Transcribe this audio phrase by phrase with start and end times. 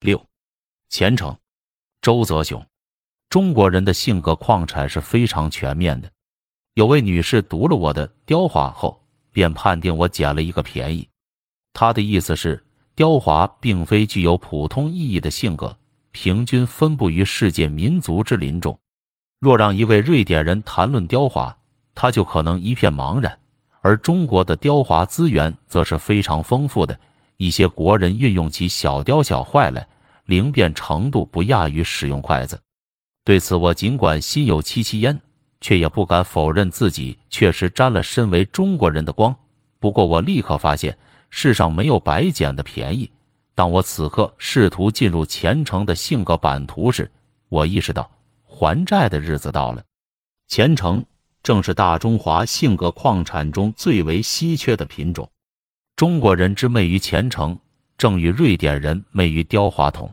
[0.00, 0.26] 六，
[0.88, 1.36] 虔诚。
[2.00, 2.64] 周泽雄，
[3.28, 6.10] 中国人的性格矿产是非常全面的。
[6.72, 11.06] 有位女士读了我的雕华后，便判定我捡了一个便宜。
[11.74, 15.76] 她的意思是，雕华并非具有普通意义的性格，
[16.12, 18.78] 平均分布于世界民族之林中。
[19.38, 21.54] 若让一位瑞典人谈论雕华，
[21.94, 23.38] 他就可能一片茫然。
[23.82, 26.98] 而中国的雕华资源则是非常丰富的，
[27.40, 29.88] 一些国人运用起小雕小坏来。
[30.26, 32.60] 灵便程度不亚于使用筷子，
[33.24, 35.20] 对此我尽管心有戚戚焉，
[35.60, 39.34] 却也不敢否认自己确实沾了身为中国人的光。
[39.80, 40.96] 不过我立刻发现
[41.30, 43.10] 世上没有白捡的便宜。
[43.56, 47.10] 当我此刻试图进入虔诚的性格版图时，
[47.48, 48.08] 我意识到
[48.44, 49.82] 还债的日子到了。
[50.46, 51.04] 虔诚
[51.42, 55.28] 正是大中华性格矿产中最为稀缺的品种。
[56.00, 57.58] 中国人之媚于虔诚，
[57.98, 60.10] 正与瑞典人媚于雕花同。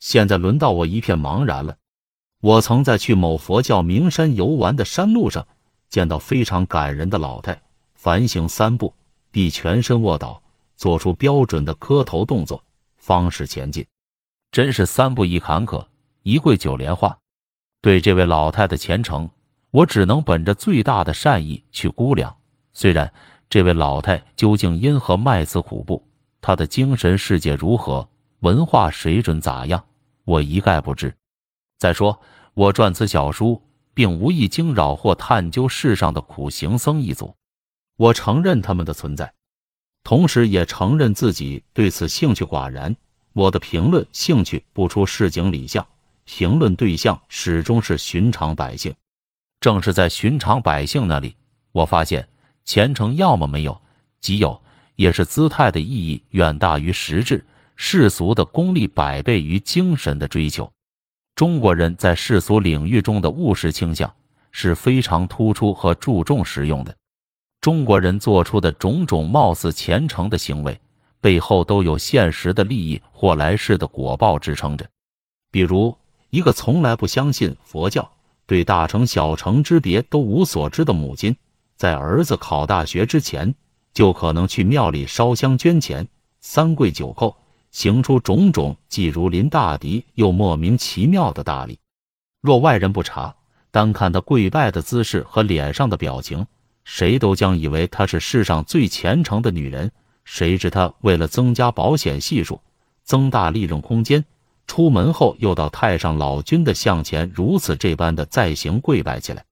[0.00, 1.76] 现在轮到我一片茫然了。
[2.40, 5.46] 我曾在去某佛教名山游玩的山路上，
[5.88, 7.62] 见到非常感人的老太，
[7.94, 8.92] 凡行三步
[9.30, 10.42] 必全身卧倒，
[10.74, 12.60] 做出标准的磕头动作，
[12.96, 13.86] 方始前进。
[14.50, 15.86] 真是三步一坎坷，
[16.24, 17.16] 一跪九莲花。
[17.80, 19.30] 对这位老太的虔诚，
[19.70, 22.36] 我只能本着最大的善意去估量。
[22.72, 23.12] 虽然
[23.52, 26.02] 这位老太究竟因何卖此苦布，
[26.40, 28.08] 她的精神世界如何，
[28.40, 29.84] 文化水准咋样？
[30.24, 31.14] 我一概不知。
[31.78, 32.18] 再说，
[32.54, 33.60] 我撰此小书，
[33.92, 37.36] 并无意惊扰或探究世上的苦行僧一族。
[37.98, 39.30] 我承认他们的存在，
[40.02, 42.96] 同时也承认自己对此兴趣寡然。
[43.34, 45.86] 我的评论兴趣不出市井理相，
[46.24, 48.94] 评论对象始终是寻常百姓。
[49.60, 51.36] 正是在寻常百姓那里，
[51.72, 52.26] 我发现
[52.64, 53.80] 虔诚要么没有，
[54.20, 54.60] 即有，
[54.96, 57.44] 也是姿态的意义远大于实质。
[57.74, 60.70] 世俗的功利百倍于精神的追求，
[61.34, 64.12] 中国人在世俗领域中的务实倾向
[64.52, 66.94] 是非常突出和注重实用的。
[67.60, 70.78] 中国人做出的种种貌似虔诚的行为，
[71.20, 74.86] 背后都有现实的利益或来世的果报支撑着。
[75.50, 75.96] 比如，
[76.30, 78.12] 一个从来不相信佛教、
[78.46, 81.34] 对大乘小乘之别都无所知的母亲，
[81.82, 83.52] 在儿子考大学之前，
[83.92, 86.06] 就可能去庙里烧香捐钱，
[86.40, 87.34] 三跪九叩。
[87.72, 91.80] 行出种种既如临大敌又莫名其妙的大礼，
[92.40, 93.34] 若外人不察，
[93.72, 96.46] 单看他跪拜的姿势和脸上的表情，
[96.84, 99.90] 谁都将以为她是世上最虔诚的女人。
[100.24, 102.60] 谁知她为了增加保险系数，
[103.02, 104.24] 增大利润空间，
[104.68, 109.44] 出门后又到太上老君的像前如此这般的再行跪拜起来。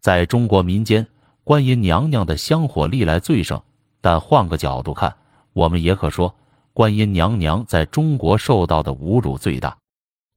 [0.00, 1.04] 在中国民间，
[1.44, 3.62] 观音娘娘的香火历来最盛，
[4.00, 5.14] 但换个角度看，
[5.52, 6.34] 我们也可说。
[6.72, 9.76] 观音娘娘在中国受到的侮辱最大，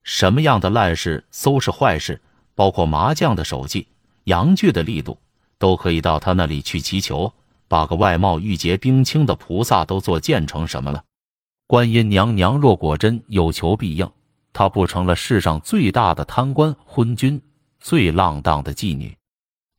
[0.03, 2.21] 什么样的烂事都是坏事，
[2.53, 3.87] 包括麻将的手气、
[4.25, 5.17] 洋剧的力度，
[5.57, 7.33] 都可以到他那里去祈求。
[7.69, 11.03] 把个外貌玉洁冰清的菩萨都做贱成什么了？
[11.67, 14.09] 观音娘娘若果真有求必应，
[14.53, 17.41] 她不成了世上最大的贪官昏君，
[17.79, 19.16] 最浪荡的妓女？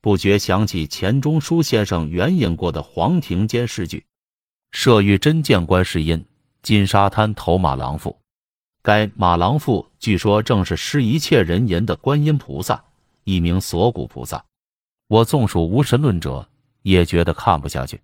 [0.09, 4.07] 不觉想起钱钟书先生援引过的黄庭坚诗句
[4.73, 6.25] ：“设欲真见观世音。”
[6.65, 8.19] 金沙滩投马郎妇，
[8.81, 12.83] 该马郎妇据说正是施一切人言的观音菩萨，
[13.25, 14.43] 一名锁骨菩萨。
[15.09, 16.49] 我纵属无神论者，
[16.81, 18.01] 也觉得看不下去。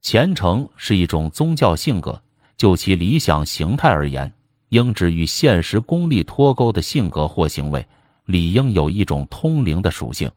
[0.00, 2.22] 虔诚是一种宗教性格，
[2.56, 4.32] 就其理想形态而言，
[4.70, 7.86] 应指与现实功利脱钩的性格或行为，
[8.24, 10.30] 理应有一种通灵的属性。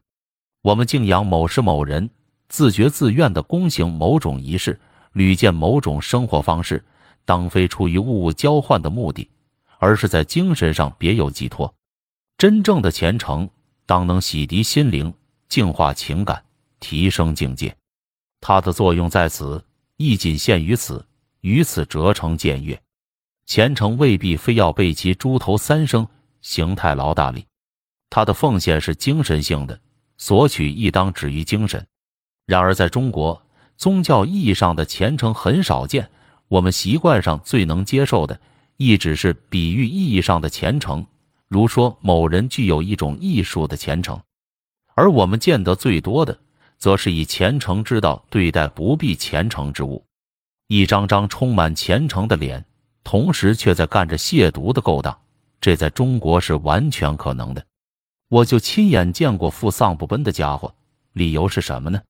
[0.68, 2.10] 我们敬仰某事某人，
[2.50, 4.78] 自觉自愿地躬行某种仪式，
[5.14, 6.84] 屡见某种生活方式。
[7.24, 9.30] 当非出于物物交换的目的，
[9.78, 11.74] 而是在精神上别有寄托。
[12.36, 13.48] 真正的虔诚，
[13.86, 15.10] 当能洗涤心灵、
[15.48, 16.44] 净化情感、
[16.80, 17.74] 提升境界。
[18.38, 19.64] 它的作用在此，
[19.96, 21.02] 亦仅限于此，
[21.40, 22.78] 于此折成僭越。
[23.46, 26.06] 虔诚未必非要被其猪头三生、
[26.42, 27.46] 形态劳大礼。
[28.10, 29.80] 他的奉献是精神性的，
[30.18, 31.86] 索取亦当止于精神。
[32.44, 33.40] 然而，在中国，
[33.76, 36.10] 宗教意义上的虔诚很少见。
[36.48, 38.40] 我们习惯上最能接受的，
[38.78, 41.04] 亦只是比喻意义上的虔诚，
[41.46, 44.16] 如说某人具有一种艺术的虔诚；
[44.94, 46.38] 而我们见得最多的，
[46.78, 50.02] 则是以虔诚之道对待不必虔诚之物。
[50.68, 52.64] 一张张充满虔诚的脸，
[53.04, 55.18] 同时却在干着亵渎的勾当，
[55.60, 57.62] 这在中国是完全可能的。
[58.28, 60.74] 我就亲眼见过负丧不奔的家伙，
[61.12, 62.00] 理由是什么呢？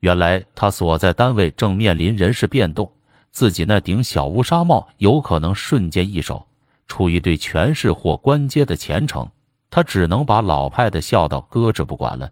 [0.00, 2.90] 原来他所在单位正面临人事变动。
[3.32, 6.48] 自己那顶小乌纱帽有可能瞬间一手，
[6.88, 9.30] 出于对权势或官阶的虔诚，
[9.70, 12.28] 他只能把老派的孝道搁置不管了。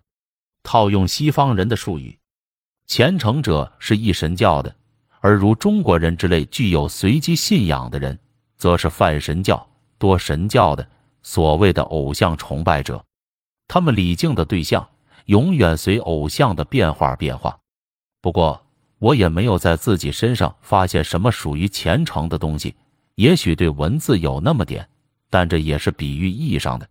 [0.65, 2.19] 套用西方人的术语，
[2.87, 4.75] 虔诚者是一神教的，
[5.21, 8.19] 而如中国人之类具有随机信仰的人，
[8.57, 10.89] 则是泛神教、多神教的
[11.23, 13.05] 所谓的偶像崇拜者。
[13.69, 14.89] 他们礼敬的对象
[15.27, 17.57] 永远随偶像的变化变化。
[18.21, 18.67] 不过，
[18.99, 22.75] 我也没有在自己身上发现什么属于虔诚的东西。
[23.15, 24.89] 也许对文字有那么点，
[25.29, 26.89] 但这也是比喻意义上的。